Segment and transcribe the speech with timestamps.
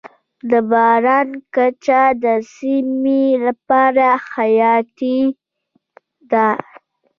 [0.49, 5.19] د باران کچه د سیمې لپاره حیاتي
[6.31, 6.47] ده.